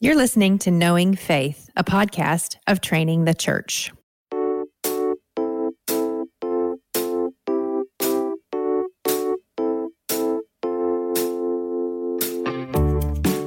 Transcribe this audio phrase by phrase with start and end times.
[0.00, 3.92] You're listening to Knowing Faith, a podcast of Training the Church.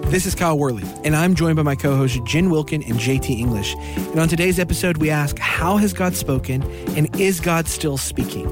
[0.10, 3.29] This is Kyle Worley, and I'm joined by my co hosts Jen Wilkin and JT
[3.29, 3.74] English.
[3.96, 6.63] And on today's episode, we ask How has God spoken,
[6.97, 8.49] and is God still speaking?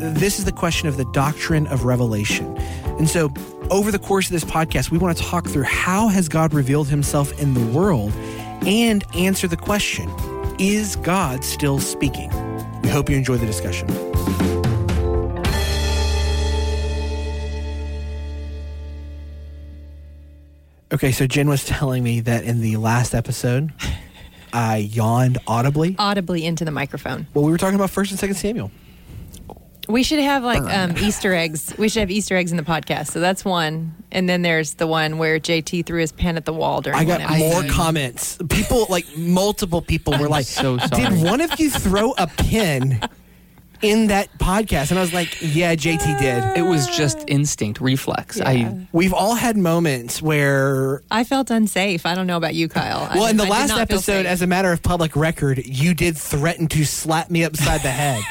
[0.00, 2.56] This is the question of the doctrine of revelation.
[2.98, 3.32] And so,
[3.70, 6.88] over the course of this podcast, we want to talk through how has God revealed
[6.88, 8.12] himself in the world
[8.66, 10.10] and answer the question
[10.58, 12.30] Is God still speaking?
[12.82, 13.88] We hope you enjoy the discussion.
[20.92, 23.72] Okay, so Jen was telling me that in the last episode,
[24.52, 25.96] I yawned audibly.
[25.98, 27.26] Audibly into the microphone.
[27.34, 28.70] Well, we were talking about First and Second Samuel.
[29.88, 31.74] We should have like um, Easter eggs.
[31.78, 33.08] We should have Easter eggs in the podcast.
[33.08, 33.94] So that's one.
[34.10, 37.04] And then there's the one where JT threw his pen at the wall during I
[37.04, 37.70] got one more episode.
[37.70, 38.38] comments.
[38.48, 41.04] People, like multiple people, were like, so sorry.
[41.08, 43.00] "Did one of you throw a pin
[43.82, 48.40] in that podcast?" And I was like, "Yeah, JT did." It was just instinct, reflex.
[48.40, 52.06] I We've all had moments where I felt unsafe.
[52.06, 53.08] I don't know about you, Kyle.
[53.14, 56.16] Well, I, in the I last episode, as a matter of public record, you did
[56.16, 58.22] threaten to slap me upside the head.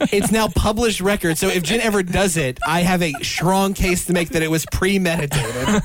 [0.12, 4.04] it's now published record, so if Jen ever does it, I have a strong case
[4.06, 5.82] to make that it was premeditated.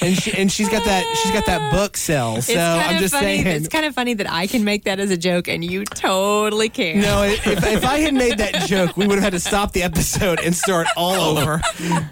[0.00, 2.40] and she, and she's got that she's got that book sell.
[2.42, 3.42] So it's kind I'm of just funny.
[3.42, 3.46] saying.
[3.46, 6.68] It's kind of funny that I can make that as a joke and you totally
[6.68, 6.98] can't.
[6.98, 9.82] no, if, if I had made that joke, we would have had to stop the
[9.82, 11.60] episode and start all over.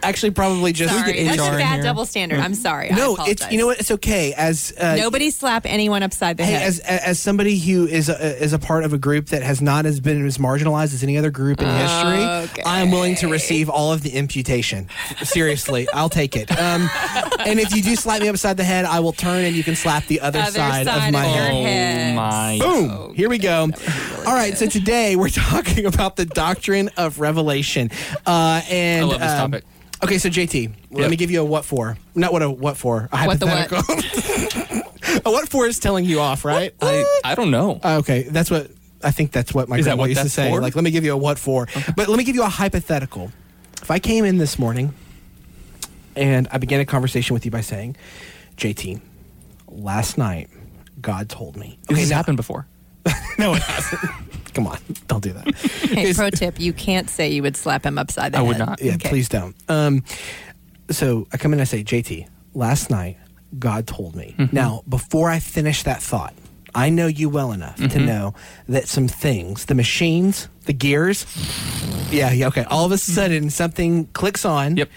[0.02, 2.40] Actually, probably just Sorry, get that's HR a bad double standard.
[2.40, 2.90] I'm sorry.
[2.90, 3.14] No.
[3.14, 3.32] apologize.
[3.32, 3.78] It's you know what?
[3.80, 4.32] It's okay.
[4.34, 6.62] As uh, Nobody slap anyone upside the Hey, head.
[6.62, 9.86] as as somebody who is a, is a part of a group that has not
[9.86, 12.62] as been as marginalized as any other group in history, Okay.
[12.62, 14.88] I am willing to receive all of the imputation.
[15.22, 16.50] Seriously, I'll take it.
[16.50, 16.88] Um,
[17.40, 19.76] and if you do slap me upside the head, I will turn and you can
[19.76, 21.52] slap the other, Other side, side of my of head.
[21.52, 22.12] head.
[22.12, 22.58] oh my.
[22.60, 23.14] Boom!
[23.14, 23.68] Here we go.
[24.26, 27.90] All right, so today we're talking about the doctrine of revelation,
[28.26, 29.64] uh, and I love this um, topic.
[30.02, 31.10] Okay, so JT, let Yep.
[31.10, 31.98] me give you a what for.
[32.14, 33.08] Not what a what for.
[33.12, 33.70] A What the what?
[33.70, 34.82] hypothetical.
[35.26, 36.74] a what for is telling you off, right?
[36.80, 37.80] I, I don't know.
[37.84, 38.70] Uh, okay, that's what
[39.04, 39.30] I think.
[39.32, 40.48] That's what my Is that grandma what used to that's say.
[40.50, 40.60] for?
[40.62, 41.68] Like, let me give you a what for.
[41.96, 43.30] But let me give you a hypothetical.
[43.82, 44.94] If I came in this morning
[46.16, 47.96] and I began a conversation with you by saying,
[48.56, 49.00] "JT,
[49.68, 50.48] last night
[51.00, 52.66] God told me." This has now- happened before.
[53.38, 54.00] no, it hasn't.
[54.54, 54.78] Come on,
[55.08, 55.54] don't do that.
[55.90, 58.48] Hey, It's- pro tip: you can't say you would slap him upside the I head.
[58.48, 58.82] would not.
[58.82, 59.08] Yeah, Okay.
[59.08, 59.54] please don't.
[59.68, 60.04] Um,
[60.90, 63.16] so I come in and I say, JT, last night
[63.58, 64.34] God told me.
[64.38, 64.54] Mm-hmm.
[64.54, 66.34] Now, before I finish that thought,
[66.74, 68.06] I know you well enough to Mm-hmm.
[68.06, 68.34] know
[68.68, 71.26] that some things, the machines, the gears,
[72.12, 72.64] yeah, yeah, okay.
[72.64, 74.78] All of a sudden, something clicks on, Mm-hmm.
[74.78, 74.88] Yep.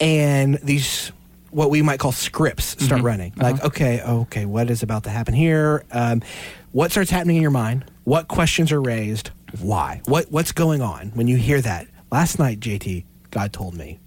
[0.00, 1.12] and these
[1.50, 3.04] what we might call scripts start Mhm.
[3.04, 3.32] running.
[3.38, 3.50] Uh-huh.
[3.52, 5.82] Like, okay, okay, what is about to happen here?
[5.90, 6.22] Um,
[6.70, 7.84] what starts happening in your mind?
[8.10, 9.30] What questions are raised?
[9.60, 10.02] Why?
[10.06, 11.86] What what's going on when you hear that?
[12.10, 14.00] Last night, JT, God told me.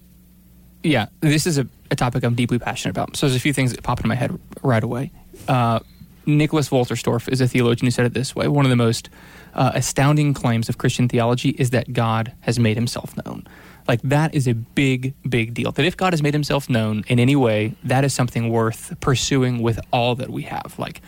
[0.82, 3.16] Yeah, this is a, a topic I'm deeply passionate about.
[3.16, 5.10] So there's a few things that pop into my head right away.
[5.48, 5.80] Uh,
[6.26, 8.46] Nicholas Wolterstorff is a theologian who said it this way.
[8.46, 9.08] One of the most
[9.54, 13.46] uh, astounding claims of Christian theology is that God has made himself known.
[13.88, 15.72] Like, that is a big, big deal.
[15.72, 19.62] That if God has made himself known in any way, that is something worth pursuing
[19.62, 20.74] with all that we have.
[20.76, 21.00] Like,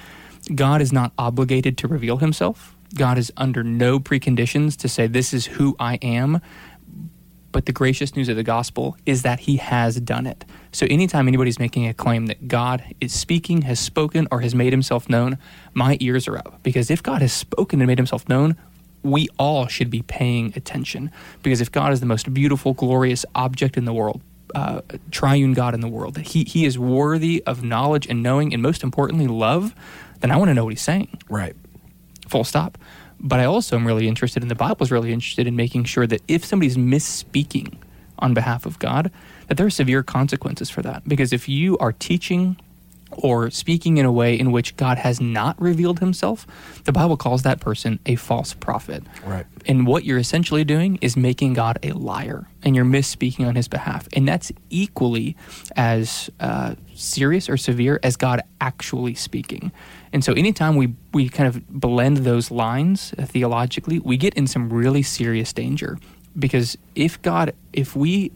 [0.54, 2.75] God is not obligated to reveal himself.
[2.94, 6.41] God is under no preconditions to say, This is who I am
[7.56, 10.44] but the gracious news of the gospel is that he has done it.
[10.72, 14.74] So anytime anybody's making a claim that God is speaking, has spoken, or has made
[14.74, 15.38] himself known,
[15.72, 16.60] my ears are up.
[16.62, 18.56] Because if God has spoken and made himself known,
[19.03, 21.10] we all should be paying attention.
[21.42, 24.20] Because if God is the most beautiful, glorious object in the world,
[24.54, 28.53] uh, triune God in the world, that he, he is worthy of knowledge and knowing,
[28.53, 29.74] and most importantly, love,
[30.20, 31.56] then I want to know what he's saying Right.
[32.28, 32.78] Full stop.
[33.19, 36.06] But I also am really interested, and the Bible is really interested in making sure
[36.06, 37.78] that if somebody's misspeaking
[38.19, 39.10] on behalf of God,
[39.48, 41.09] that there are severe consequences for that.
[41.09, 42.56] Because if you are teaching
[43.12, 46.47] or speaking in a way in which God has not revealed himself,
[46.84, 49.04] the Bible calls that person a false prophet.
[49.24, 49.47] Right.
[49.66, 53.68] And what you're essentially doing is making God a liar, and you're misspeaking on his
[53.68, 54.09] behalf.
[54.12, 55.36] And that's equally
[55.77, 59.72] as uh, serious or severe as God actually speaking.
[60.16, 64.72] And so, anytime we, we kind of blend those lines theologically, we get in some
[64.72, 65.98] really serious danger.
[66.39, 68.33] Because if God, if we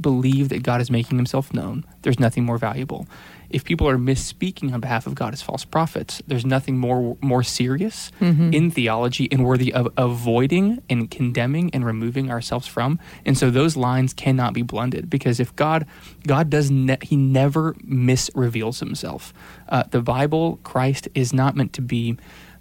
[0.00, 3.06] believe that God is making himself known, there's nothing more valuable.
[3.52, 7.42] If people are misspeaking on behalf of God as false prophets, there's nothing more more
[7.42, 8.10] serious
[8.52, 12.98] in theology and worthy of avoiding and condemning and removing ourselves from.
[13.24, 15.86] And so those lines cannot be blended because if God
[16.26, 19.32] God does ne- he never misreveals himself.
[19.68, 22.16] Uh, the Bible, Christ is not meant to be.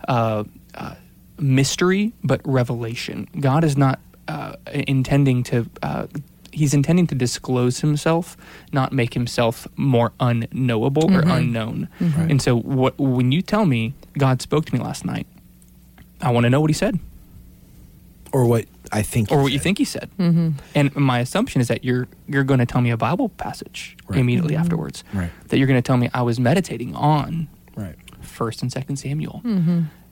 [0.08, 0.44] Uh,
[0.74, 0.96] uh,
[1.38, 3.28] mystery, but revelation.
[3.40, 5.70] God is not uh, intending to.
[5.82, 6.08] Uh,
[6.52, 8.38] he's intending to disclose himself,
[8.72, 11.32] not make himself more unknowable or mm-hmm.
[11.32, 11.90] unknown.
[12.00, 12.22] Mm-hmm.
[12.22, 12.32] Right.
[12.32, 15.28] And so, what when you tell me God spoke to me last night,
[16.22, 17.00] I want to know what He said
[18.32, 20.10] or what I think, or he what you think He said.
[20.18, 20.50] Mm-hmm.
[20.76, 24.20] And my assumption is that you're you're going to tell me a Bible passage Right.
[24.20, 25.04] immediately afterwards.
[25.14, 25.32] Right.
[25.48, 27.96] That you're going to tell me I was meditating on Right.
[28.22, 29.42] First and Second Samuel.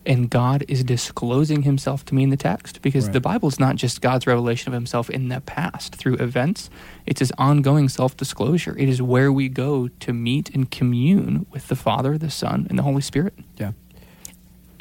[0.10, 3.14] And God is disclosing Himself to me in the text because Right.
[3.14, 6.70] the Bible is not just God's revelation of Himself in the past through events;
[7.06, 8.76] it's His ongoing self-disclosure.
[8.78, 12.78] It is where we go to meet and commune with the Father, the Son, and
[12.80, 13.36] the Holy Spirit.
[13.58, 13.74] Yeah.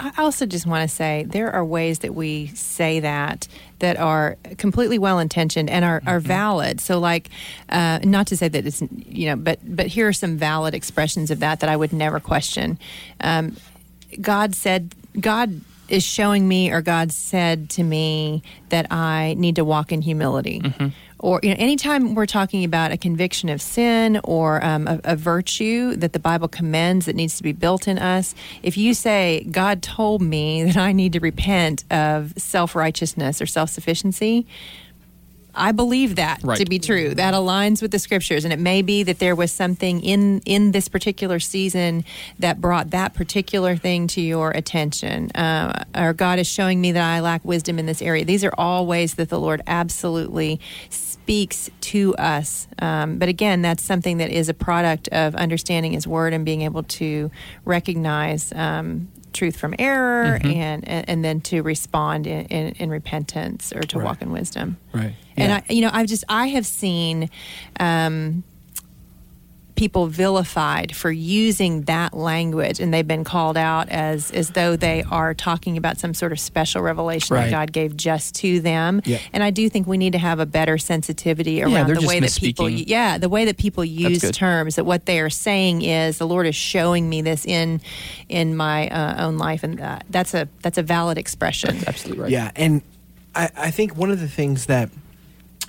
[0.00, 3.48] I also just want to say there are ways that we say that
[3.80, 6.80] that are completely well intentioned and are, are valid.
[6.80, 7.30] So, like,
[7.68, 11.30] uh, not to say that it's you know, but but here are some valid expressions
[11.30, 12.78] of that that I would never question.
[13.20, 13.56] Um,
[14.20, 19.64] God said, God is showing me, or God said to me that I need to
[19.64, 20.60] walk in humility.
[21.18, 25.16] Or you know, anytime we're talking about a conviction of sin or um, a, a
[25.16, 29.44] virtue that the Bible commends that needs to be built in us, if you say
[29.50, 34.46] God told me that I need to repent of self righteousness or self sufficiency,
[35.58, 36.58] I believe that Right.
[36.58, 37.14] to be true.
[37.14, 40.72] That aligns with the scriptures, and it may be that there was something in in
[40.72, 42.04] this particular season
[42.38, 47.02] that brought that particular thing to your attention, uh, or God is showing me that
[47.02, 48.24] I lack wisdom in this area.
[48.24, 50.60] These are all ways that the Lord absolutely
[50.90, 52.68] speaks to us.
[52.78, 56.62] Um, but again, that's something that is a product of understanding His Word and being
[56.62, 57.30] able to
[57.64, 58.52] recognize.
[58.54, 63.80] Um, truth from error and, and and then to respond in, in, in repentance or
[63.82, 64.04] to Right.
[64.04, 65.14] walk in wisdom Right.
[65.36, 67.30] and I, you know, I've just I have seen
[67.78, 68.42] um,
[69.78, 75.02] people vilified for using that language, and they've been called out as as though they
[75.10, 77.44] are talking about some sort of special revelation Right.
[77.44, 79.00] that God gave just to them.
[79.04, 79.18] Yeah.
[79.32, 82.20] And I do think we need to have a better sensitivity around they're the way
[82.20, 84.74] that people, yeah, the way that people use terms.
[84.76, 87.80] That what they are saying is the Lord is showing me this in
[88.28, 91.76] in my uh, own life, and uh, that's a that's a valid expression.
[91.76, 92.32] That's absolutely right.
[92.32, 92.82] Yeah, and
[93.34, 94.90] I, I think one of the things that,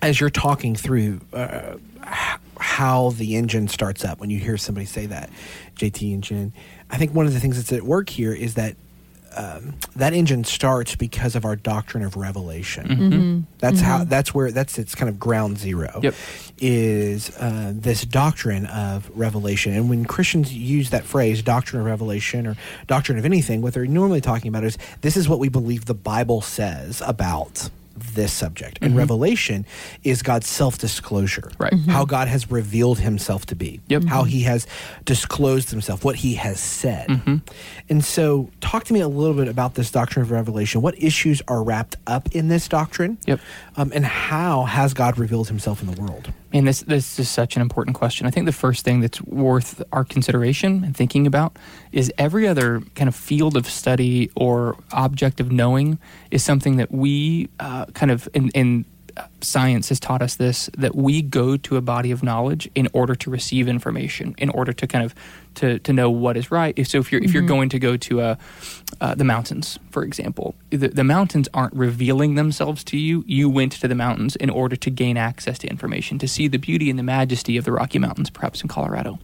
[0.02, 1.80] as you're talking through uh, h-
[2.80, 5.30] how the engine starts up when you hear somebody say that,
[5.76, 6.54] JT engine.
[6.90, 8.78] I think one of the things that's at work here is that
[9.36, 13.46] um, that engine starts because of our doctrine of revelation.
[13.58, 14.06] That's how.
[14.06, 14.54] That's where.
[14.54, 16.00] That's its kind of ground zero.
[16.02, 16.16] Yep.
[16.60, 22.48] Is uh, this doctrine of revelation, and when Christians use that phrase, doctrine of revelation
[22.48, 22.56] or
[22.88, 25.94] doctrine of anything, what they're normally talking about is this is what we believe the
[25.94, 28.80] Bible says about this subject.
[28.82, 29.66] And revelation
[30.04, 31.52] is God's self disclosure.
[31.58, 31.74] Right.
[31.74, 31.88] Mhm.
[31.88, 33.80] How God has revealed himself to be.
[33.88, 34.04] Yep.
[34.06, 34.68] How he has
[35.06, 37.08] disclosed himself, what he has said.
[37.10, 37.36] Mm-hmm.
[37.90, 40.82] And so, talk to me a little bit about this doctrine of revelation.
[40.82, 43.18] What issues are wrapped up in this doctrine?
[43.26, 43.40] Yep.
[43.78, 46.32] Um, and how has God revealed himself in the world?
[46.52, 48.26] And this this is such an important question.
[48.26, 51.58] I think the first thing that's worth our consideration and thinking about
[51.92, 56.00] is every other kind of field of study or object of knowing
[56.32, 58.86] is something that we uh, kind of in, in
[59.42, 63.16] science has taught us this that we go to a body of knowledge in order
[63.16, 65.16] to receive information, in order to kind of
[65.56, 66.88] to, to know what is right.
[66.88, 68.36] So if you're if you're going to go to uh,
[69.02, 73.24] uh, the mountains, for example, the, the mountains aren't revealing themselves to you.
[73.28, 76.58] You went to the mountains in order to gain access to information, to see the
[76.58, 79.20] beauty and the majesty of the Rocky Mountains, perhaps in Colorado.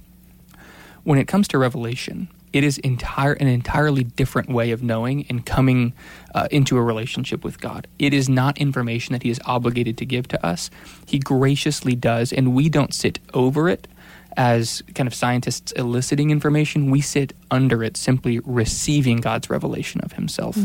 [1.04, 5.46] When it comes to revelation, it is entire an entirely different way of knowing and
[5.46, 5.92] coming
[6.34, 7.86] uh, into a relationship with God.
[8.00, 10.72] It is not information that He is obligated to give to us.
[11.06, 13.90] He graciously does, and we don't sit over it
[14.38, 16.92] as kind of scientists eliciting information.
[16.92, 20.58] We sit under it, simply receiving God's revelation of Himself.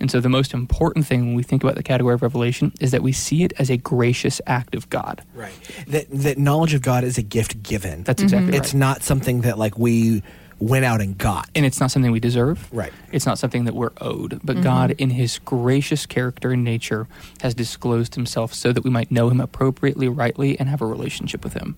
[0.00, 2.90] And so, the most important thing when we think about the category of revelation is
[2.92, 5.22] that we see it as a gracious act of God.
[5.34, 5.52] Right.
[5.88, 8.02] That that knowledge of God is a gift given.
[8.04, 8.80] That's exactly It's right.
[8.80, 10.22] not something that like we
[10.58, 11.48] went out and got.
[11.54, 12.68] and it's not something we deserve.
[12.72, 12.92] Right.
[13.12, 14.40] It's not something that we're owed.
[14.44, 17.06] But God, in His gracious character and nature,
[17.40, 21.44] has disclosed Himself so that we might know Him appropriately, rightly, and have a relationship
[21.44, 21.76] with Him.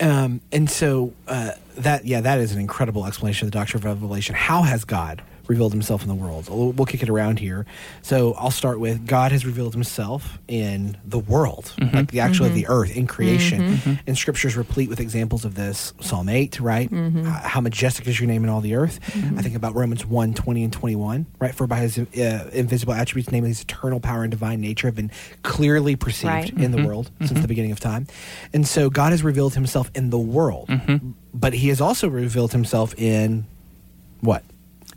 [0.00, 3.84] Um, and so uh, that yeah, that is an incredible explanation of the doctrine of
[3.84, 4.34] revelation.
[4.34, 6.48] How has God revealed himself in the world?
[6.48, 7.66] We'll, we'll kick it around here.
[8.02, 11.96] So I'll start with God has revealed himself in the world, mm-hmm.
[11.96, 12.72] like the actual the mm-hmm.
[12.72, 13.60] earth in creation.
[13.60, 13.92] Mm-hmm.
[14.06, 15.92] And scripture is replete with examples of this.
[16.00, 16.92] Psalm 8, right?
[16.92, 19.00] Uh, how majestic is your name in all the earth.
[19.38, 21.54] I think about Romans 1, 20 and 21, right?
[21.54, 25.10] For by his uh, invisible attributes, namely his eternal power and divine nature, have been
[25.42, 26.52] clearly perceived Right.
[26.52, 28.06] in the world since the beginning of time.
[28.52, 30.70] And so God has revealed himself in the world,
[31.32, 33.46] but he has also revealed himself in
[34.20, 34.42] what?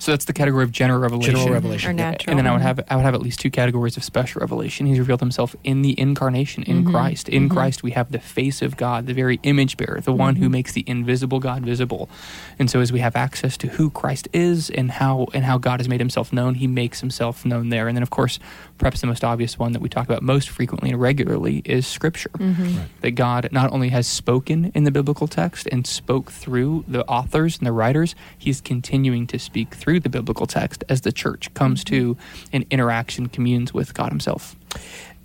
[0.07, 1.35] So that's the category of general revelation.
[1.35, 1.89] General revelation.
[1.89, 2.31] Or natural.
[2.31, 4.85] And then I would have I would have at least two categories of special revelation.
[4.85, 6.91] He's revealed himself in the incarnation, in mm-hmm.
[6.91, 7.27] Christ.
[7.27, 7.53] In mm-hmm.
[7.53, 10.53] Christ, we have the face of God, the very image bearer, the one who mm-hmm.
[10.53, 12.09] makes the invisible God visible.
[12.57, 15.81] And so, as we have access to who Christ is and how and how God
[15.81, 17.89] has made Himself known, He makes Himself known there.
[17.89, 18.39] And then, of course,
[18.77, 22.29] perhaps the most obvious one that we talk about most frequently and regularly is Scripture.
[22.37, 22.77] Mm-hmm.
[23.01, 27.57] That God not only has spoken in the biblical text and spoke through the authors
[27.57, 31.83] and the writers, He's continuing to speak through the biblical text as the church comes
[31.83, 31.95] mm-hmm.
[31.95, 32.17] to
[32.53, 34.55] an interaction, communes with God Himself.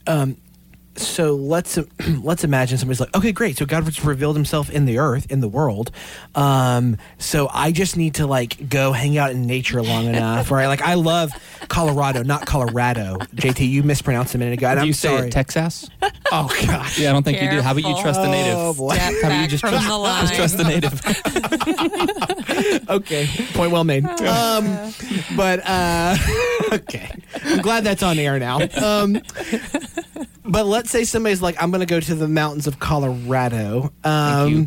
[0.07, 0.37] Um,
[0.97, 1.79] so let's
[2.23, 3.57] let's imagine somebody's like, okay, great.
[3.57, 5.91] So God has revealed Himself in the earth, in the world.
[6.35, 10.67] Um, so I just need to like go hang out in nature long enough, right?
[10.67, 11.31] Like I love
[11.69, 13.17] Colorado, not Colorado.
[13.35, 14.69] JT, you mispronounced a minute ago.
[14.69, 15.29] And Do I'm you say sorry.
[15.29, 15.89] it Texas?
[16.33, 16.99] oh gosh.
[16.99, 17.61] Yeah, I don't think you do.
[17.61, 18.57] How about you trust the native?
[18.59, 18.95] Oh boy.
[18.95, 20.21] Step How about you just trust, the line.
[20.27, 21.01] just trust the native?
[22.89, 24.05] okay, point well made.
[24.07, 24.93] Um,
[25.37, 26.17] but uh,
[26.73, 27.11] okay,
[27.45, 28.61] I'm glad that's on air now.
[28.83, 29.21] Um,
[30.45, 33.93] but let's say somebody's like, I'm going to go to the mountains of Colorado.
[34.05, 34.67] Um, you.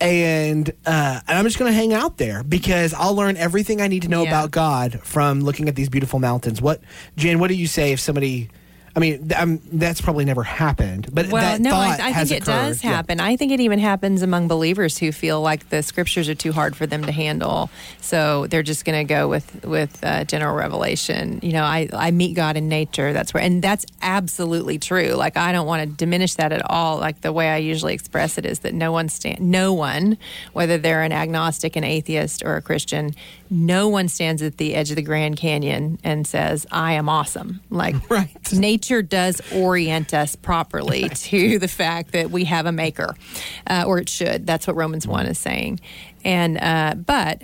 [0.00, 3.88] and uh, and I'm just going to hang out there because I'll learn everything I
[3.88, 4.28] need to know Yeah.
[4.30, 6.62] about God from looking at these beautiful mountains.
[6.62, 6.80] What,
[7.16, 7.38] Jen?
[7.40, 8.48] What do you say if somebody?
[8.98, 12.32] I mean, th- um, that's probably never happened, but Well, that no, I, I think
[12.32, 12.46] it occurred.
[12.66, 12.90] does Yeah.
[12.90, 13.20] happen.
[13.20, 16.74] I think it even happens among believers who feel like the scriptures are too hard
[16.74, 21.38] for them to handle, so they're just going to go with with uh, general revelation.
[21.44, 23.12] You know, I I meet God in nature.
[23.12, 25.10] That's where, and that's absolutely true.
[25.12, 26.98] Like I don't want to diminish that at all.
[26.98, 30.18] Like the way I usually express it is that no one stand, no one,
[30.54, 33.14] whether they're an agnostic, an atheist, or a Christian,
[33.48, 37.60] no one stands at the edge of the Grand Canyon and says, "I am awesome."
[37.70, 38.30] Like Right.
[38.52, 43.14] nature does orient us properly to the fact that we have a maker,
[43.66, 44.46] uh, or it should.
[44.46, 45.80] That's what Romans one is saying.
[46.24, 47.42] And uh, but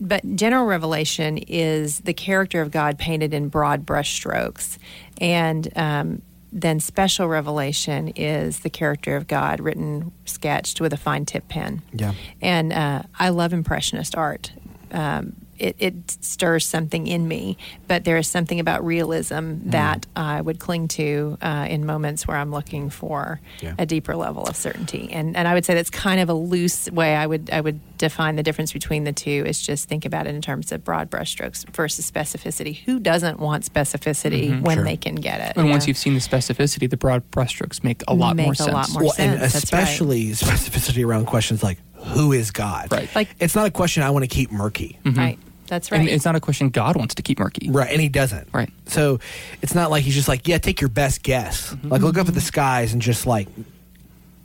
[0.00, 4.78] but general revelation is the character of God painted in broad brushstrokes,
[5.20, 11.24] and um, then special revelation is the character of God written sketched with a fine
[11.24, 11.82] tip pen.
[11.92, 12.14] Yeah.
[12.40, 14.52] And uh, I love impressionist art.
[14.92, 19.70] Um, it, it stirs something in me, but there is something about realism Mm.
[19.72, 23.74] that I would cling to uh, in moments where I'm looking for Yeah.
[23.78, 25.08] a deeper level of certainty.
[25.12, 27.80] And and I would say that's kind of a loose way I would I would
[27.98, 29.44] define the difference between the two.
[29.46, 32.78] Is just think about it in terms of broad brushstrokes versus specificity.
[32.86, 34.72] Who doesn't want specificity when Mm-hmm.
[34.74, 34.84] Sure.
[34.84, 35.56] they can get it?
[35.56, 38.52] And you once you've seen the specificity, the broad brushstrokes make a lot Make more
[38.52, 38.72] a sense.
[38.72, 39.54] lot more well, and sense.
[39.54, 39.62] Right.
[39.62, 41.78] especially specificity around questions like
[42.14, 42.90] who is God?
[42.90, 43.14] Right.
[43.14, 44.98] Like- it's not a question I want to keep murky.
[45.04, 45.38] right.
[45.70, 46.00] That's right.
[46.00, 47.70] And it's not a question God wants to keep murky.
[47.70, 48.48] Right, and he doesn't.
[48.52, 48.70] Right.
[48.86, 49.20] So
[49.62, 51.74] it's not like he's just like, yeah, take your best guess.
[51.84, 53.48] Like look up at the skies and just like,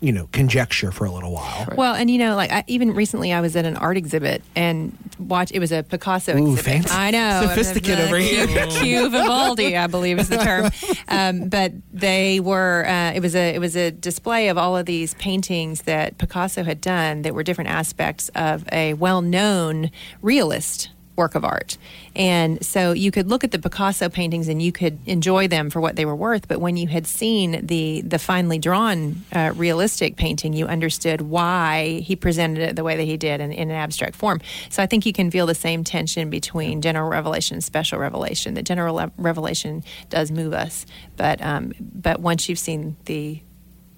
[0.01, 1.65] you know, conjecture for a little while.
[1.65, 1.77] Right.
[1.77, 4.96] Well, and you know, like I, even recently, I was at an art exhibit and
[5.17, 5.51] watch.
[5.51, 6.63] It was a Picasso Ooh, exhibit.
[6.63, 6.89] fancy.
[6.91, 8.46] I know, sophisticated over here.
[8.46, 10.70] Q, Q Vivaldi, I believe is the term.
[11.08, 12.86] Um, but they were.
[12.88, 13.55] Uh, it was a.
[13.55, 17.41] It was a display of all of these paintings that Picasso had done that were
[17.41, 19.89] different aspects of a well-known
[20.22, 21.77] realist work of art.
[22.15, 25.79] And so you could look at the Picasso paintings and you could enjoy them for
[25.79, 30.15] what they were worth, but when you had seen the the finely drawn uh, realistic
[30.15, 33.75] painting, you understood why he presented it the way that he did in, in an
[33.75, 34.41] abstract form.
[34.69, 38.53] So I think you can feel the same tension between general revelation and special revelation.
[38.53, 40.86] The general revelation does move us,
[41.17, 43.41] but um, but once you've seen the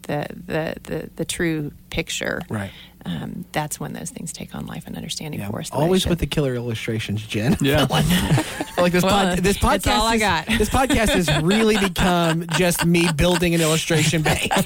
[0.08, 2.72] the the the, the true picture, Right.
[3.06, 5.70] Um, that's when those things take on life and understanding Yeah, for us.
[5.70, 7.56] the way they always with the killer illustrations, Jen.
[7.62, 7.88] Yeah.
[7.90, 9.76] I like this, Well, pod, this podcast.
[9.76, 10.48] it's all I is- got.
[10.58, 14.52] This podcast has really become just me building an illustration bank.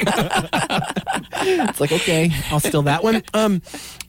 [1.34, 3.22] it's like okay, I'll steal that one.
[3.34, 3.62] Um,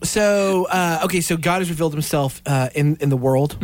[0.03, 3.59] so uh, okay, so God has revealed Himself uh, in in the world,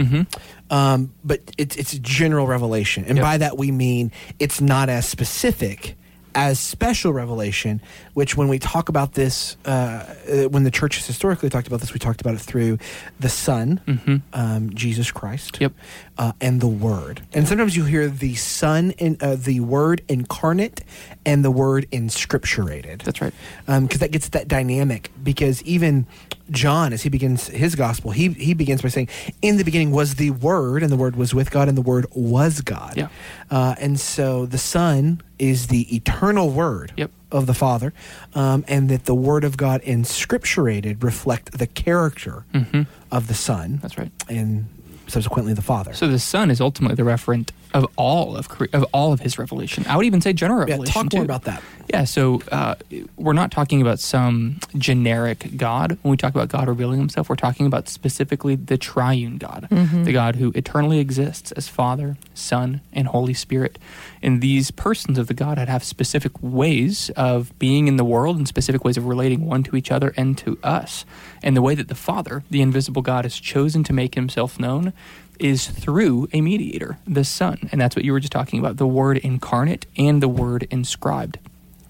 [0.70, 3.24] um, but it's it's a general revelation, and Yep.
[3.24, 5.96] by that we mean it's not as specific
[6.38, 7.82] as special revelation,
[8.14, 11.80] which when we talk about this, uh, uh, when the church has historically talked about
[11.80, 12.78] this, we talked about it through
[13.18, 15.72] the Son, hmm um, Jesus Christ, Yep.
[16.18, 17.22] Uh, and the Word.
[17.32, 20.82] And sometimes you hear the Son, in, uh, the Word incarnate,
[21.24, 23.32] and the Word inscripturated That's right.
[23.66, 25.10] because that gets that dynamic.
[25.22, 26.06] Because even
[26.50, 29.08] John, as he begins his gospel, he he begins by saying,
[29.42, 32.06] "In the beginning was the Word, and the Word was with God, and the Word
[32.14, 33.08] was God." Yeah.
[33.50, 37.10] Uh, and so the Son is the eternal Word Yep.
[37.30, 37.92] of the Father,
[38.34, 42.82] um, and that the Word of God inscripturated reflect the character hmm
[43.12, 44.10] of the Son, That's right.
[44.28, 44.66] and
[45.08, 45.92] subsequently the Father.
[45.94, 49.84] So the Son is ultimately the referent of all of of all of His revelation.
[49.86, 50.92] I would even say general yeah, revelation.
[50.92, 51.24] talk more too.
[51.24, 51.62] about that.
[51.88, 52.74] Yeah, so uh,
[53.16, 55.98] we're not talking about some generic God.
[56.02, 60.12] When we talk about God revealing himself, we're talking about specifically the triune God, the
[60.12, 63.78] God who eternally exists as Father, Son, and Holy Spirit.
[64.22, 68.46] And these persons of the Godhead have specific ways of being in the world and
[68.46, 71.06] specific ways of relating one to each other and to us.
[71.42, 74.92] And the way that the Father, the invisible God, has chosen to make himself known
[75.38, 77.68] is through a mediator, the Son.
[77.72, 81.38] And that's what you were just talking about the Word incarnate and the Word inscribed.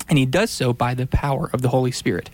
[0.09, 2.31] And he does so by the power of the Holy Spirit.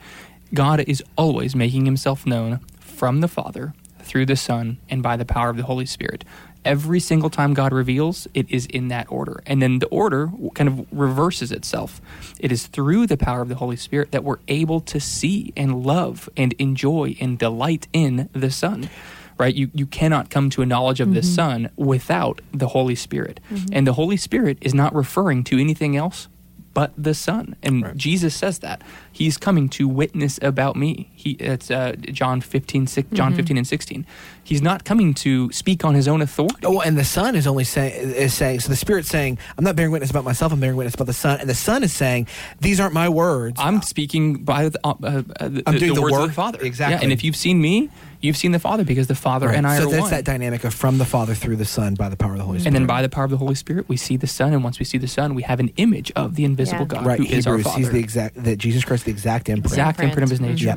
[0.52, 5.24] God is always making himself known from the Father, through the Son, and by the
[5.24, 6.24] power of the Holy Spirit.
[6.64, 9.42] Every single time God reveals, it is in that order.
[9.46, 12.00] And then the order kind of reverses itself.
[12.40, 15.84] It is through the power of the Holy Spirit that we're able to see and
[15.84, 18.88] love and enjoy and delight in the Son
[19.38, 19.54] right?
[19.54, 23.40] You you cannot come to a knowledge of the Son without the Holy Spirit,
[23.72, 26.28] and the Holy Spirit is not referring to anything else
[26.74, 27.54] but the Son.
[27.62, 27.96] And Right.
[27.96, 31.08] Jesus says that He's coming to witness about me.
[31.14, 34.04] He it's uh, John 15, six, John fifteen and sixteen.
[34.42, 36.56] He's not coming to speak on His own authority.
[36.64, 38.70] Oh, and the Son is only saying is saying so.
[38.70, 40.52] The Spirit's saying, "I'm not bearing witness about myself.
[40.52, 42.26] I'm bearing witness about the Son." And the Son is saying,
[42.60, 43.56] "These aren't my words.
[43.60, 46.58] I'm speaking by the, uh, uh, the, I'm doing the words of the Father.
[46.60, 46.96] Exactly.
[46.96, 47.88] Yeah, and if you've seen me,
[48.24, 49.56] you've seen the Father because the Father Right.
[49.58, 49.94] and I so are one.
[49.94, 52.38] So that's that dynamic of from the Father through the Son by the power of
[52.38, 52.68] the Holy Spirit.
[52.68, 54.78] And then by the power of the Holy Spirit, we see the Son, and once
[54.78, 56.86] we see the Son, we have an image of the invisible Yeah.
[56.86, 57.78] God, right, who is our Hebrews, Father.
[57.78, 59.66] he's the exact that Jesus Christ, the exact imprint.
[59.72, 60.64] exact imprint of His nature.
[60.66, 60.76] Yeah,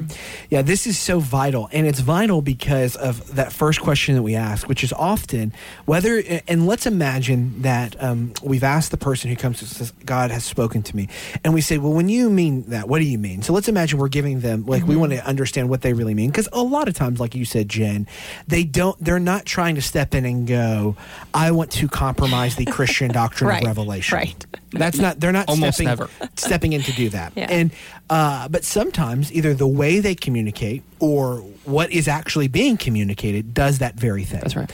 [0.49, 0.61] yeah.
[0.61, 4.67] This is so vital, and it's vital because of that first question that we ask,
[4.67, 5.53] which is often
[5.85, 6.21] whether.
[6.47, 10.31] And let's imagine that um, we've asked the person who comes to us, says, "God
[10.31, 11.07] has spoken to me,"
[11.43, 13.99] and we say, "Well, when you mean that, what do you mean?" So let's imagine
[13.99, 16.87] we're giving them like we want to understand what they really mean, because a lot
[16.87, 18.07] of times, like you said, Jen,
[18.47, 18.97] they don't.
[19.03, 20.95] They're not trying to step in and go,
[21.33, 24.45] "I want to compromise the Christian doctrine Right, of revelation." right.
[24.71, 25.19] That's not.
[25.19, 26.09] They're not Almost stepping, never.
[26.35, 27.33] stepping in to do that.
[27.35, 27.47] Yeah.
[27.49, 27.71] And
[28.09, 33.79] uh, but sometimes either the way they communicate or what is actually being communicated does
[33.79, 34.41] that very thing.
[34.41, 34.71] That's right.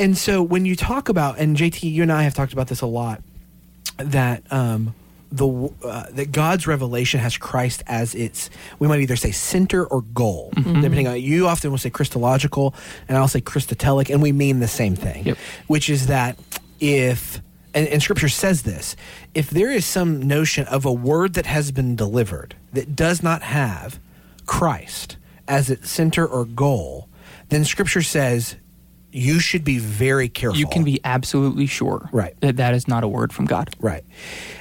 [0.00, 2.80] And so when you talk about, and JT, you and I have talked about this
[2.80, 3.20] a lot,
[3.96, 4.94] that um,
[5.30, 10.02] the uh, that God's revelation has Christ as its we might either say center or
[10.02, 10.80] goal, Mm-hmm.
[10.80, 12.74] depending on you often will say Christological,
[13.08, 15.38] and I'll say Christotelic, and we mean the same thing, Yep.
[15.66, 16.38] which is that
[16.80, 17.40] if
[17.74, 18.96] and, and Scripture says this,
[19.34, 23.42] if there is some notion of a word that has been delivered that does not
[23.42, 24.00] have
[24.46, 27.08] Christ as its center or goal,
[27.50, 28.56] then Scripture says
[29.12, 30.58] you should be very careful.
[30.58, 32.34] You can be absolutely sure Right.
[32.40, 33.74] that that is not a word from God.
[33.80, 34.04] Right.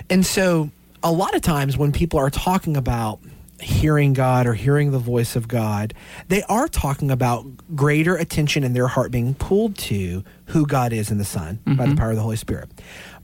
[0.10, 0.70] And so
[1.04, 3.20] a lot of times when people are talking about
[3.60, 5.94] hearing God or hearing the voice of God,
[6.28, 11.10] they are talking about greater attention in their heart being pulled to who God is
[11.12, 11.96] in the Son by the mm-hmm.
[11.96, 12.70] power of the Holy Spirit.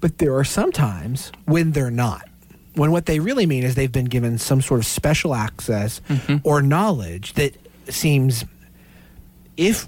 [0.02, 2.28] But there are some times when they're not.
[2.76, 6.38] When what they really mean is they've been given some sort of special access mm-hmm.
[6.44, 7.56] or knowledge that
[7.88, 8.44] seems,
[9.56, 9.88] if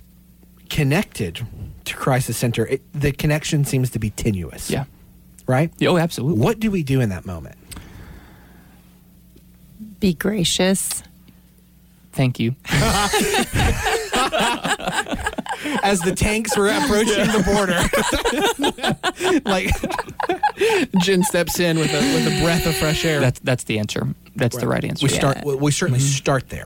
[0.69, 1.45] connected
[1.86, 4.69] to Christ the center, it, the connection seems to be tenuous.
[4.69, 4.86] Yeah.
[5.47, 5.71] Right?
[5.84, 6.41] Oh, absolutely.
[6.41, 7.58] What do we do in that moment?
[9.99, 11.04] Be gracious.
[12.12, 12.56] Thank you.
[15.84, 17.82] As the tanks were approaching the border,
[19.49, 19.69] like
[21.04, 23.19] Jen steps in with a with a breath of fresh air.
[23.19, 24.08] That's that's the answer.
[24.36, 25.06] That's the right answer.
[25.06, 25.38] we start.
[25.38, 25.45] Yeah.
[25.45, 26.08] We, we certainly mm-hmm.
[26.08, 26.65] start there.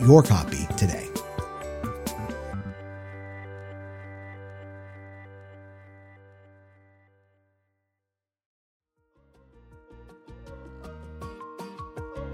[0.01, 1.07] your copy today.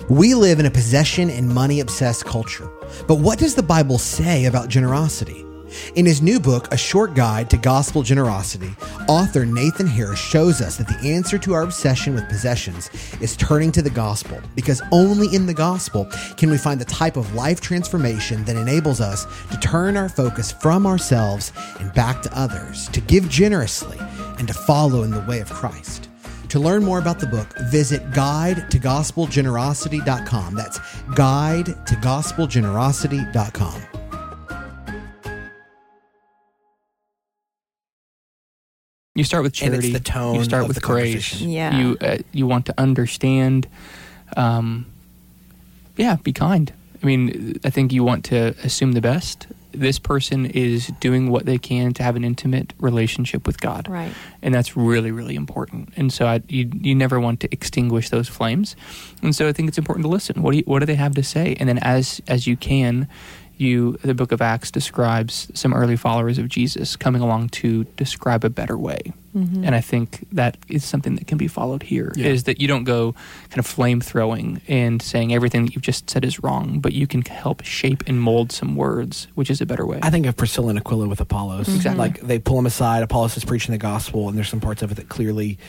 [0.10, 2.72] We live in a possession and money obsessed culture.
[3.08, 5.47] But what does the Bible say about generosity?
[5.96, 8.76] In his new book, A Short Guide to Gospel Generosity,
[9.08, 12.90] author Nathan Harris shows us that the answer to our obsession with possessions
[13.22, 17.18] is turning to the gospel, because only in the gospel can we find the type
[17.18, 22.38] of life transformation that enables us to turn our focus from ourselves and back to
[22.38, 23.98] others, to give generously,
[24.38, 26.10] and to follow in the way of Christ.
[26.50, 30.56] To learn more about the book, visit guide to gospelgenerosity.com.
[30.56, 30.80] That's
[31.14, 33.97] guide to gospelgenerosity.com.
[39.18, 39.94] You start with And it's charity.
[39.94, 41.42] the tone You start of with the grace.
[41.42, 41.78] Yeah.
[41.78, 43.68] You uh, you want to understand.
[44.36, 44.86] Um,
[45.98, 46.72] yeah, be kind.
[47.02, 49.48] I mean, I think you want to assume the best.
[49.72, 54.12] This person is doing what they can to have an intimate relationship with God, Right.
[54.42, 55.90] and that's really really important.
[55.98, 58.76] And so, I, you you never want to extinguish those flames.
[59.22, 60.42] And so, I think it's important to listen.
[60.42, 61.56] What do you, what do they have to say?
[61.60, 63.08] And then, as as you can,
[63.60, 68.44] you the Book of Acts describes some early followers of Jesus coming along to describe
[68.44, 69.14] a better way.
[69.36, 69.64] Mm-hmm.
[69.66, 72.12] And I think that is something that can be followed here.
[72.16, 72.46] Is Yeah.
[72.46, 73.14] that you don't go
[73.50, 77.06] kind of flame throwing and saying everything that you've just said is wrong, but you
[77.06, 80.00] can help shape and mold some words, which is a better way.
[80.02, 81.68] I think of Priscilla and Aquila with Apollos.
[81.68, 82.00] Exactly.
[82.00, 83.04] Like they pull him aside.
[83.04, 85.60] Apollos is preaching the gospel, and there's some parts of it that clearly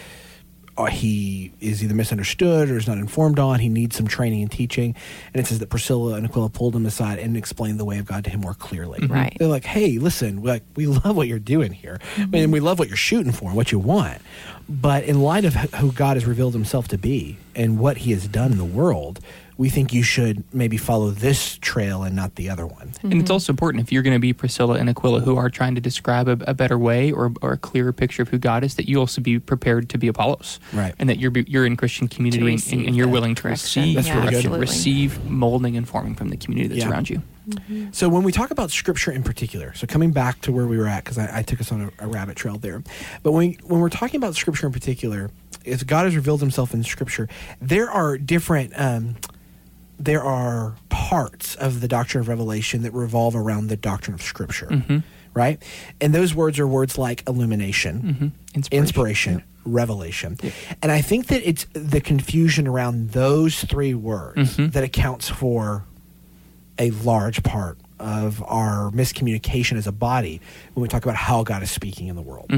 [0.79, 3.59] Uh, he is either misunderstood or is not informed on.
[3.59, 4.95] He needs some training and teaching.
[5.35, 8.07] And it says that Priscilla and Aquila pulled him aside and explained the way of
[8.07, 9.01] God to him more clearly.
[9.01, 9.13] Mm-hmm.
[9.13, 9.37] Right.
[9.39, 12.35] They're like, "Hey, listen, like we love what you're doing here, mm-hmm.
[12.35, 14.23] and we love what you're shooting for and what you want.
[14.69, 18.29] But in light of who God has revealed Himself to be and what He has
[18.29, 19.21] done in the world."
[19.59, 22.93] We think you should maybe follow this trail and not the other one.
[23.03, 25.75] And it's also important if you're going to be Priscilla and Aquila who are trying
[25.75, 28.77] to describe a, a better way or, or a clearer picture of who God is,
[28.77, 30.61] that you also be prepared to be Apollos.
[30.73, 30.95] Right.
[31.01, 34.07] And that you're you're in Christian community and, receive and you're willing to receive, That's
[34.07, 34.61] Yeah, really good.
[34.61, 36.91] receive molding and forming from the community that's Yeah.
[36.91, 37.23] around you.
[37.93, 40.87] So when we talk about scripture in particular, so coming back to where we were
[40.87, 42.83] at, because I, I took us on a, a rabbit trail there,
[43.23, 45.31] but when we, when we're talking about scripture in particular,
[45.65, 47.27] if God has revealed Himself in scripture,
[47.61, 48.73] there are different.
[48.77, 49.17] Um,
[49.99, 54.67] there are parts of the doctrine of revelation that revolve around the doctrine of scripture,
[54.67, 55.03] Mhm.
[55.35, 55.61] right?
[56.01, 58.55] And those words are words like illumination, Mhm.
[58.55, 58.83] Inspiration.
[58.85, 60.39] inspiration, revelation.
[60.83, 64.73] And I think that it's the confusion around those three words Mhm.
[64.73, 65.85] that accounts for
[66.79, 70.41] a large part of our miscommunication as a body
[70.75, 72.51] when we talk about how God is speaking in the world.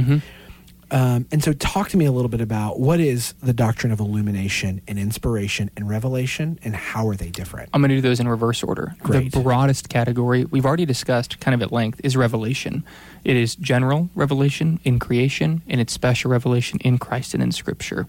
[0.90, 4.00] Um, and so, talk to me a little bit about what is the doctrine of
[4.00, 7.70] illumination and inspiration and revelation, and how are they different?
[7.72, 8.94] I'm going to do those in reverse order.
[9.00, 9.32] Great.
[9.32, 12.84] The broadest category we've already discussed kind of at length is revelation.
[13.24, 18.06] It is general revelation in creation, and it's special revelation in Christ and in Scripture.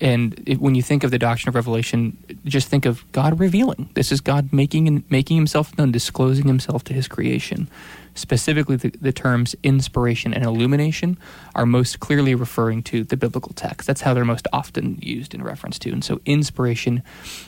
[0.00, 3.90] And it, when you think of the doctrine of revelation, just think of God revealing.
[3.94, 7.68] This is God making making Himself known, disclosing Himself to His creation.
[8.14, 11.18] Specifically, the, the terms inspiration and illumination
[11.54, 13.86] are most clearly referring to the biblical text.
[13.86, 15.90] That's how they're most often used in reference to.
[15.90, 17.02] And so, inspiration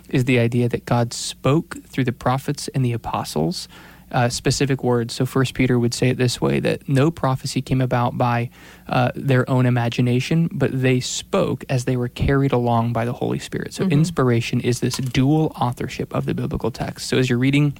[0.08, 3.68] is the idea that God spoke through the prophets and the apostles
[4.12, 5.14] uh, specific words.
[5.14, 8.50] So, First Peter would say it this way: that no prophecy came about by
[8.88, 13.38] uh, their own imagination, but they spoke as they were carried along by the Holy
[13.38, 13.74] Spirit.
[13.74, 17.08] So, inspiration is this dual authorship of the biblical text.
[17.08, 17.74] So, as you're reading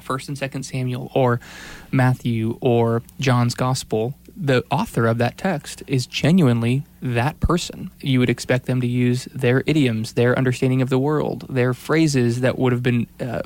[0.00, 1.40] First and Second Samuel or
[1.90, 7.90] Matthew or John's Gospel, the author of that text is genuinely that person.
[8.00, 12.42] You would expect them to use their idioms, their understanding of the world, their phrases
[12.42, 13.42] that would have been uh,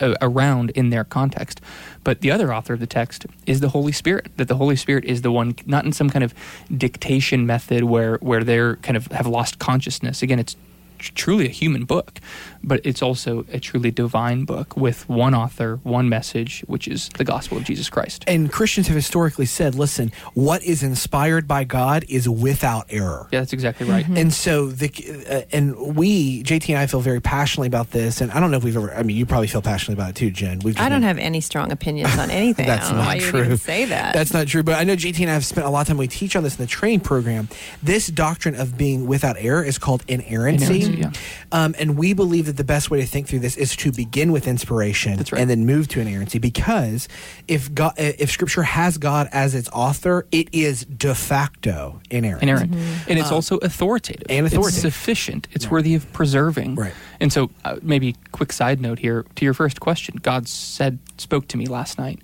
[0.00, 1.60] uh, around in their context.
[2.04, 4.30] But the other author of the text is the Holy Spirit.
[4.36, 6.34] That the Holy Spirit is the one, not in some kind of
[6.76, 10.22] dictation method where where they're kind of have lost consciousness.
[10.22, 10.56] Again, it's
[10.98, 12.20] truly a human book,
[12.62, 17.24] but it's also a truly divine book with one author, one message, which is the
[17.24, 18.24] gospel of Jesus Christ.
[18.26, 23.28] And Christians have historically said, listen, what is inspired by God is without error.
[23.30, 24.06] Yeah, that's exactly right.
[24.08, 24.90] And so the
[25.30, 28.56] uh, and we JT and I feel very passionately about this, and I don't know
[28.56, 28.92] if we've ever.
[28.94, 30.58] I mean, you probably feel passionately about it too, Jen.
[30.60, 32.66] We've just I don't been- have any strong opinions on anything.
[32.66, 33.38] That's I don't know not why you true.
[33.40, 34.14] would even say that.
[34.14, 34.62] That's not true.
[34.62, 35.96] But I know JT and I have spent a lot of time.
[35.96, 37.48] We teach on this in the training program.
[37.82, 40.64] This doctrine of being without error is called inerrancy.
[40.66, 41.10] Inerrancy, yeah.
[41.52, 44.32] Um, and we believe that the best way to think through this is to begin
[44.32, 45.40] with inspiration That's right.
[45.40, 46.38] and then move to inerrancy.
[46.38, 47.08] Because
[47.48, 52.42] if God, if Scripture has God as its author, it is de facto inerrant.
[52.42, 52.74] inerrant.
[53.08, 54.26] And it's also authoritative.
[54.28, 54.74] and authoritative.
[54.86, 55.48] It's sufficient.
[55.52, 55.72] It's Right.
[55.72, 56.74] worthy of preserving.
[56.76, 56.92] Right.
[57.20, 60.16] And so, uh, maybe quick side note here to your first question.
[60.22, 62.20] God said, spoke to me last night.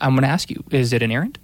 [0.00, 1.38] I'm going to ask you: Is it inerrant?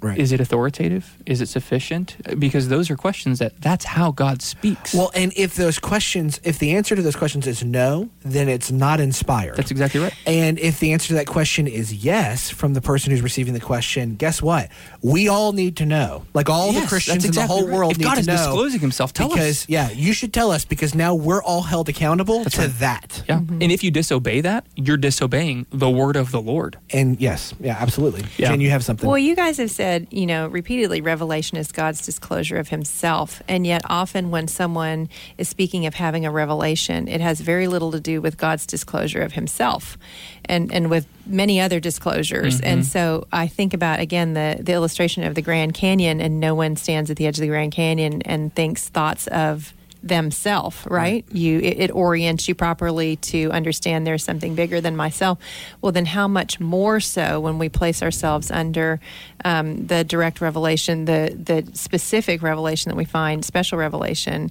[0.00, 0.18] Right.
[0.18, 1.16] Is it authoritative?
[1.26, 2.16] Is it sufficient?
[2.38, 4.94] Because those are questions that that's how God speaks.
[4.94, 8.70] Well, and if those questions, if the answer to those questions is no, then it's
[8.70, 9.56] not inspired.
[9.56, 10.14] that's exactly right.
[10.26, 13.60] And if the answer to that question is yes from the person who's receiving the
[13.60, 14.68] question, guess what?
[15.02, 16.24] We all need to know.
[16.34, 17.74] Like all the Christians that's in the whole right.
[17.74, 18.36] world If need God to is know.
[18.36, 19.32] disclosing himself, tell us.
[19.32, 22.70] because, yeah, you should tell us because now we're all held accountable to right.
[22.78, 23.22] that.
[23.28, 23.38] Yeah.
[23.38, 23.62] Mm-hmm.
[23.62, 26.78] And if you disobey that, you're disobeying the word of the Lord.
[26.90, 28.24] And yes, yeah, absolutely.
[28.36, 28.48] Yeah.
[28.48, 29.08] Jen, you have something.
[29.08, 33.42] Well, you guys have said, you know, repeatedly, revelation is God's disclosure of Himself.
[33.48, 37.92] And yet, often when someone is speaking of having a revelation, it has very little
[37.92, 39.96] to do with God's disclosure of Himself
[40.44, 42.60] and, and with many other disclosures.
[42.60, 42.90] And mm-hmm.
[42.90, 46.76] so I think about, again, the, the illustration of the Grand Canyon, and no one
[46.76, 49.72] stands at the edge of the Grand Canyon and thinks thoughts of
[50.02, 51.24] themselves right?
[51.32, 55.38] You it, it orients you properly to understand there's something bigger than myself.
[55.80, 59.00] Well then how much more so when we place ourselves under
[59.44, 64.50] um, the direct revelation the the specific revelation that we find special revelation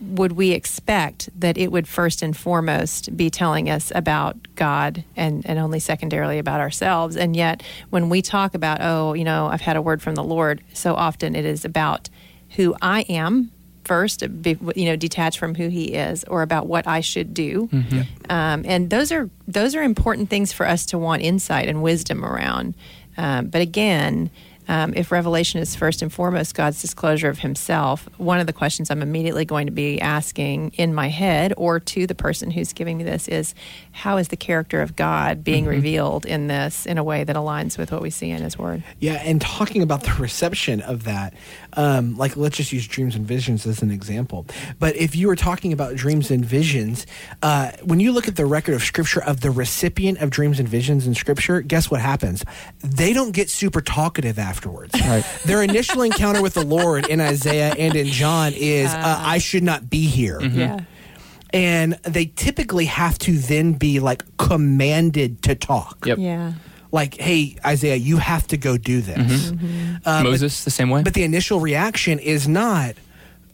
[0.00, 5.44] would we expect that it would first and foremost be telling us about god and
[5.46, 7.16] and only secondarily about ourselves?
[7.16, 10.24] And yet when we talk about oh you know i've had a word from the
[10.24, 12.08] lord so often it is about
[12.50, 13.50] who i am
[13.84, 17.68] first, be, you know, detached from who he is, or about what I should do.
[18.28, 22.24] Um, and those are those are important things for us to want insight and wisdom
[22.24, 22.74] around.
[23.16, 24.30] Um, but again.
[24.70, 28.88] Um, if revelation is first and foremost God's disclosure of Himself, one of the questions
[28.88, 32.96] I'm immediately going to be asking in my head or to the person who's giving
[32.96, 33.52] me this is,
[33.90, 37.78] how is the character of God being revealed in this in a way that aligns
[37.78, 38.84] with what we see in His Word?
[39.00, 41.34] Yeah, and talking about the reception of that,
[41.72, 44.46] um, like let's just use dreams and visions as an example.
[44.78, 47.08] But if you were talking about dreams and visions,
[47.42, 50.68] uh, when you look at the record of Scripture of the recipient of dreams and
[50.68, 52.44] visions in Scripture, guess what happens?
[52.78, 54.94] They don't get super talkative afterwards.
[55.00, 55.24] Right.
[55.46, 59.62] Their initial encounter with the Lord in Isaiah and in John is, uh, "I should
[59.62, 60.80] not be here." Yeah.
[61.52, 66.04] And they typically have to then be like commanded to talk.
[66.06, 66.18] Yep.
[66.18, 66.52] Yeah.
[66.92, 69.50] Like, hey, Isaiah, you have to go do this.
[69.50, 69.96] Mm-hmm.
[70.04, 71.02] Uh, but- Moses, the same way.
[71.02, 72.94] but the initial reaction is not,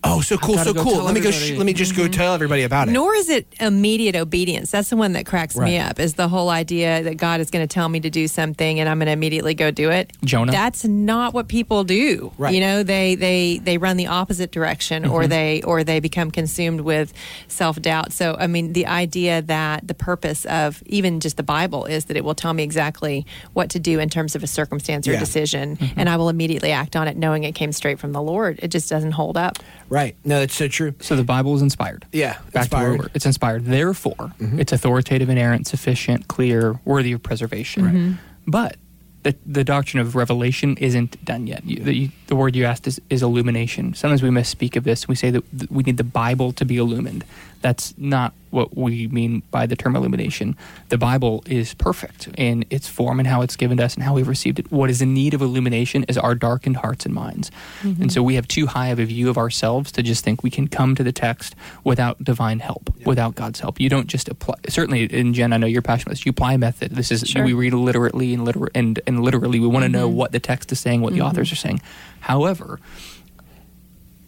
[0.07, 1.03] oh, so cool, gotta so cool.
[1.05, 1.31] Let me go.
[1.31, 2.93] Sh- let me just go tell everybody about it.
[2.93, 4.71] Nor is it immediate obedience.
[4.71, 5.91] That's the one that cracks me Right.
[5.91, 6.01] up.
[6.01, 8.89] Is the whole idea that God is going to tell me to do something and
[8.89, 10.13] I'm going to immediately go do it.
[10.25, 10.53] Jonah.
[10.53, 12.33] That's not what people do.
[12.39, 12.55] Right.
[12.55, 15.13] You know, they they they run the opposite direction, Mm-hmm.
[15.13, 17.13] or they or they become consumed with
[17.49, 18.13] self doubt.
[18.13, 22.17] So, I mean, the idea that the purpose of even just the Bible is that
[22.17, 25.21] it will tell me exactly what to do in terms of a circumstance or Yeah.
[25.21, 25.99] decision, Mm-hmm.
[26.01, 28.59] and I will immediately act on it, knowing it came straight from the Lord.
[28.63, 29.59] It just doesn't hold up.
[29.97, 30.15] Right?
[30.27, 30.93] No, that's so true.
[31.01, 32.05] So the Bible is inspired.
[32.13, 32.99] Yeah, Back to where we inspired.
[32.99, 33.11] were.
[33.15, 33.65] It's inspired.
[33.65, 34.61] Therefore, mm-hmm.
[34.61, 37.83] it's authoritative, inerrant, sufficient, clear, worthy of preservation.
[37.83, 38.13] Mm-hmm.
[38.47, 38.77] But
[39.23, 41.65] the, the doctrine of revelation isn't done yet.
[41.65, 43.95] You, the, you, the word you asked is, is illumination.
[43.95, 45.09] Sometimes we misspeak of this.
[45.09, 47.25] We say that we need the Bible to be illumined.
[47.63, 50.57] That's not what we mean by the term illumination.
[50.89, 54.15] The Bible is perfect in its form and how it's given to us and how
[54.15, 54.73] we've received it.
[54.73, 57.51] What is in need of illumination is our darkened hearts and minds.
[57.83, 58.03] Mm-hmm.
[58.03, 60.51] And so we have too high of a view of ourselves to just think we
[60.51, 63.79] can come to the text without divine help, without God's help.
[63.79, 64.57] You don't just apply.
[64.69, 66.11] Certainly, in Jen, I know you're passionate.
[66.11, 66.27] with this.
[66.27, 66.93] You apply a method.
[66.93, 67.45] This is Sure.
[67.45, 69.61] we read literally and liter- and and literally.
[69.61, 70.17] We want to know mm-hmm.
[70.17, 71.29] what the text is saying, what the mm-hmm.
[71.29, 71.81] authors are saying.
[72.21, 72.81] However,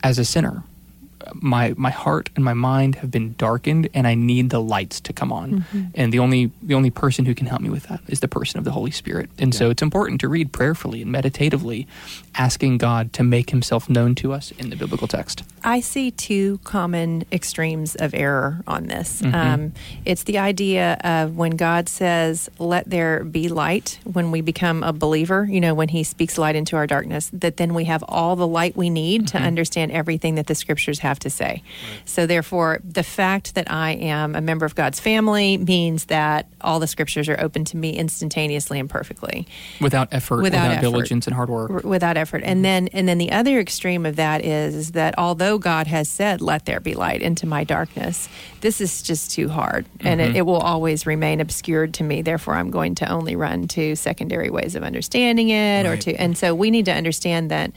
[0.02, 0.64] as a sinner,
[1.34, 5.12] my my heart and my mind have been darkened and I need the lights to
[5.12, 5.64] come on.
[5.94, 8.58] And the only the only person who can help me with that is the person
[8.58, 9.30] of the Holy Spirit.
[9.38, 11.86] And so it's important to read prayerfully and meditatively
[12.34, 15.42] asking God to make himself known to us in the biblical text.
[15.64, 19.20] I see two common extremes of error on this.
[19.20, 19.34] Mm-hmm.
[19.34, 19.72] Um,
[20.04, 24.92] it's the idea of when God says, let there be light, when we become a
[24.92, 28.36] believer, you know, when He speaks light into our darkness, that then we have all
[28.36, 29.38] the light we need Mm-hmm.
[29.38, 31.62] to understand everything that the scriptures have to say.
[32.04, 36.80] So, therefore, the fact that I am a member of God's family means that all
[36.80, 39.46] the scriptures are open to me instantaneously and perfectly
[39.80, 40.80] Without effort, Without without, effort.
[40.82, 41.84] diligence and hard work.
[41.84, 45.56] without effort and then and then the other extreme of that is, is that although
[45.58, 48.28] god has said let there be light into my darkness
[48.60, 52.54] this is just too hard and it, it will always remain obscured to me therefore
[52.54, 56.54] i'm going to only run to secondary ways of understanding it or to and so
[56.54, 57.70] we need to understand that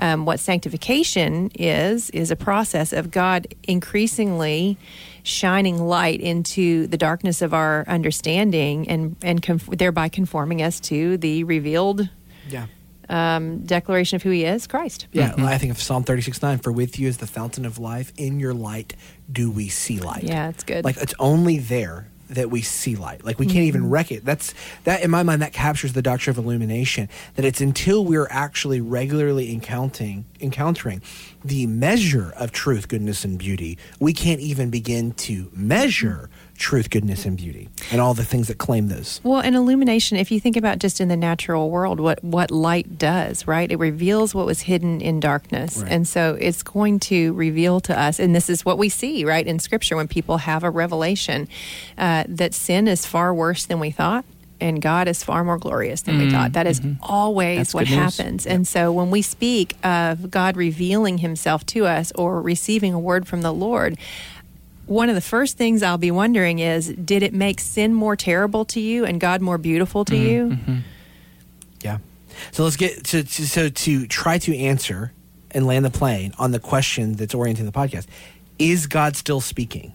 [0.00, 4.76] um, what sanctification is is a process of god increasingly
[5.22, 11.16] shining light into the darkness of our understanding and and conf- thereby conforming us to
[11.18, 12.08] the revealed
[12.50, 12.66] Yeah.
[13.08, 15.06] um, declaration of who he is, Christ.
[15.12, 15.44] Yeah, Mm-hmm.
[15.46, 18.12] I think of Psalm 36 9, for with you is the fountain of life.
[18.16, 18.94] In your light
[19.30, 20.24] do we see light.
[20.24, 20.84] Yeah, it's good.
[20.84, 23.22] Like it's only there that we see light.
[23.24, 24.24] Like we can't even wreck it.
[24.24, 27.08] That's that in my mind that captures the doctrine of illumination.
[27.36, 31.00] That it's until we're actually regularly encountering encountering
[31.44, 37.26] the measure of truth, goodness, and beauty, we can't even begin to measure truth, goodness,
[37.26, 39.20] and beauty, and all the things that claim those.
[39.24, 42.96] Well, an illumination, if you think about just in the natural world, what, what light
[42.96, 43.70] does, right?
[43.70, 45.78] It reveals what was hidden in darkness.
[45.78, 45.92] Right.
[45.92, 49.46] And so it's going to reveal to us, and this is what we see, right,
[49.46, 51.48] in Scripture when people have a revelation
[51.98, 54.24] uh, that sin is far worse than we thought.
[54.64, 56.54] And God is far more glorious than we mm, thought.
[56.54, 57.02] That is mm-hmm.
[57.02, 58.16] always That's what good news.
[58.16, 58.46] happens.
[58.46, 63.28] And so when we speak of God revealing himself to us or receiving a word
[63.28, 63.98] from the Lord,
[64.86, 68.64] one of the first things I'll be wondering is did it make sin more terrible
[68.66, 70.46] to you and God more beautiful to mm, you?
[70.46, 70.78] Mm-hmm.
[71.82, 71.98] Yeah.
[72.52, 75.12] So let's get to, to so to try to answer
[75.50, 78.06] and land the plane on the question that's orienting the podcast.
[78.58, 79.92] Is God still speaking?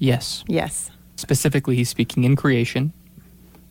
[0.00, 0.42] Yes.
[0.48, 0.90] Yes.
[1.14, 2.92] Specifically, he's speaking in creation,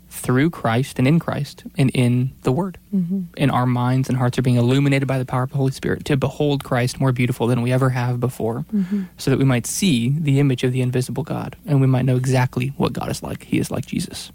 [0.10, 2.78] through Christ and in Christ, and in the Word.
[2.93, 3.22] Mm-hmm.
[3.38, 6.06] And our minds and hearts are being illuminated by the power of the Holy Spirit
[6.06, 9.04] to behold Christ more beautiful than we ever have before, Mm-hmm.
[9.17, 12.15] so that we might see the image of the invisible God, and we might know
[12.17, 13.43] exactly what God is like.
[13.43, 14.32] He is like Jesus.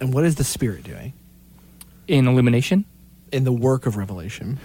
[0.00, 1.12] And what is the Spirit doing
[2.08, 2.84] In illumination,
[3.32, 4.58] in the work of revelation?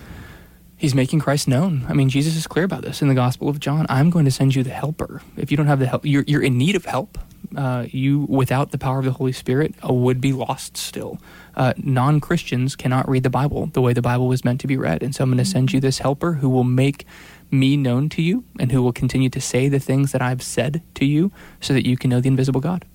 [0.75, 1.85] He's making Christ known.
[1.87, 3.85] I mean, Jesus is clear about this in the Gospel of John.
[3.87, 5.21] I'm going to send you the Helper.
[5.37, 7.19] If you don't have the help, you're, you're in need of help.
[7.55, 11.19] Uh, you, without the power of the Holy Spirit, uh, would be lost still.
[11.55, 14.77] Uh, Non Christians cannot read the Bible the way the Bible was meant to be
[14.77, 15.03] read.
[15.03, 17.05] And so I'm going to send you this Helper who will make
[17.51, 20.81] me known to you and who will continue to say the things that I've said
[20.95, 22.85] to you so that you can know the invisible God.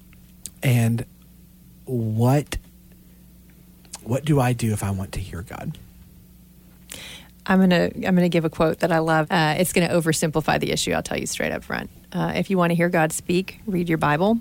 [0.63, 1.05] And
[1.85, 2.57] what
[4.03, 5.77] what do I do if I want to hear God?
[7.47, 9.29] I'm gonna I'm gonna give a quote that I love.
[9.31, 10.93] Uh, it's gonna oversimplify the issue.
[10.93, 11.91] I'll tell you straight up front.
[12.13, 14.41] Uh, if you want to hear God speak, read your Bible.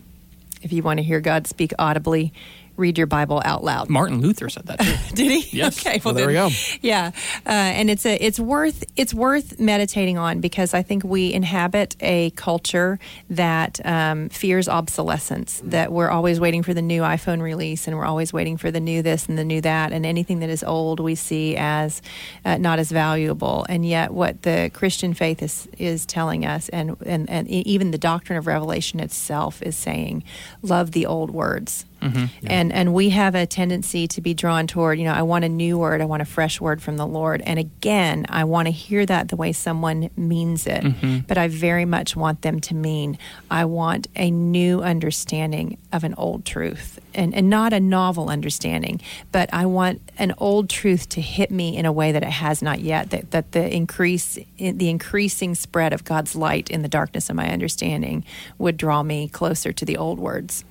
[0.62, 2.34] If you want to hear God speak audibly,
[2.78, 3.90] read your Bible out loud.
[3.90, 4.96] Martin Luther said that too.
[5.16, 5.58] Did he?
[5.58, 5.86] Yes.
[5.86, 6.02] Okay.
[6.04, 6.50] Well, there we go.
[6.82, 7.12] Yeah,
[7.46, 11.96] uh, and it's a it's worth it's worth meditating on because I think we inhabit
[12.00, 15.62] a culture that um, fears obsolescence.
[15.66, 18.80] That we're always waiting for the new iPhone release, and we're always waiting for the
[18.80, 22.02] new this and the new that, and anything that is old we see as
[22.44, 23.66] uh, not as valuable.
[23.70, 27.98] And yet, what the Christian faith is is telling us, and and and even the
[27.98, 30.24] doctrine of revelation itself is saying,
[30.62, 31.86] love the old words.
[32.02, 32.48] Mm-hmm.
[32.48, 35.50] And and we have a tendency to be drawn toward, you know, I want a
[35.50, 37.42] new word, I want a fresh word from the Lord.
[37.42, 40.84] And again, I want to hear that the way someone means it.
[40.84, 41.20] Mm-hmm.
[41.28, 43.18] But I very much want them to mean
[43.50, 47.00] I want a new understanding of an old truth.
[47.14, 51.78] And and not a novel understanding, but I want an old truth to hit me
[51.78, 53.10] in a way that it has not yet.
[53.12, 57.50] That that the increase the increasing spread of God's light in the darkness of my
[57.50, 58.26] understanding
[58.58, 60.66] would draw me closer to the old words.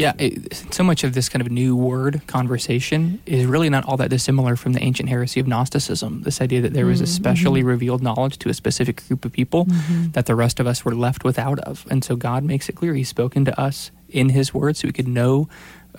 [0.00, 3.98] Yeah, it, so much of this kind of new word conversation is really not all
[3.98, 6.22] that dissimilar from the ancient heresy of Gnosticism.
[6.22, 9.66] This idea that there was a specially revealed knowledge to a specific group of people
[10.12, 11.86] that the rest of us were left without of.
[11.90, 14.92] And so God makes it clear He's spoken to us in His Word so we
[14.92, 15.50] could know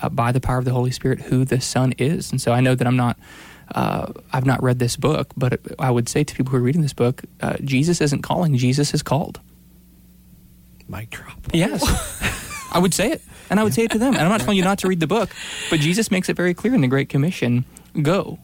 [0.02, 2.32] uh, by the power of the Holy Spirit who the Son is.
[2.32, 3.20] And so I know that I'm not.
[3.74, 6.82] Uh, I've not read this book, but I would say to people who are reading
[6.82, 9.40] this book, uh, Jesus isn't calling; Jesus is called.
[10.90, 11.40] Mic drop.
[11.54, 11.82] Yes.
[12.74, 13.22] I would say it.
[13.52, 14.14] And I would say it to them.
[14.14, 15.30] And I'm not telling you not to read the book,
[15.70, 17.66] but Jesus makes it very clear in the Great Commission
[18.02, 18.40] go.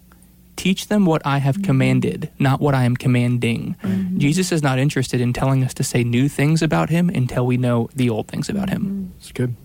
[0.57, 3.75] Teach them what I have commanded, not what I am commanding.
[3.83, 4.17] Mm-hmm.
[4.17, 7.57] Jesus is not interested in telling us to say new things about him until we
[7.57, 8.81] know the old things about him.
[8.81, 9.13] Mm-hmm.
[9.13, 9.55] That's good.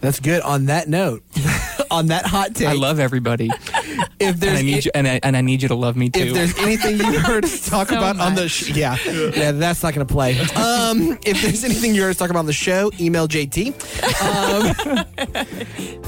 [0.00, 0.42] That's good.
[0.42, 1.22] On that note,
[1.90, 3.50] on that hot take, I love everybody.
[4.18, 6.08] if And there's I need you and I, and I need you to love me
[6.10, 6.20] too.
[6.20, 8.50] if there's anything you heard us talk So about on the much.
[8.50, 9.52] sh- yeah yeah.
[9.52, 10.38] that's not going to play.
[10.56, 13.74] Um if there's anything you heard us talk about on the show email jt
[14.22, 14.72] um,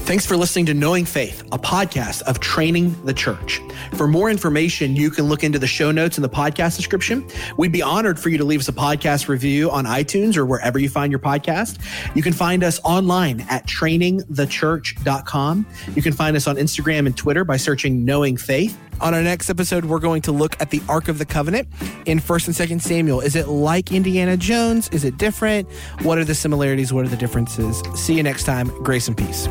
[0.05, 3.59] thanks for listening to knowing faith a podcast of training the church.
[3.93, 7.27] For more information you can look into the show notes in the podcast description.
[7.57, 10.79] We'd be honored for you to leave us a podcast review on itunes or wherever
[10.79, 11.77] you find your podcast.
[12.15, 17.43] You can find us online at trainingthechurch.com you can find us on instagram and twitter
[17.43, 21.07] by searching knowing faith on our next episode, we're going to look at the Ark
[21.07, 21.67] of the Covenant
[22.05, 23.21] in 1st and 2nd Samuel.
[23.21, 24.89] Is it like Indiana Jones?
[24.89, 25.69] Is it different?
[26.01, 26.91] What are the similarities?
[26.91, 27.81] What are the differences?
[27.95, 28.67] See you next time.
[28.83, 29.47] Grace and peace.